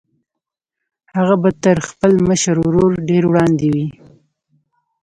هغه 1.15 1.35
به 1.41 1.49
تر 1.63 1.77
خپل 1.89 2.11
مشر 2.29 2.55
ورور 2.65 2.91
ډېر 3.09 3.23
وړاندې 3.27 3.67
وي 3.73 3.87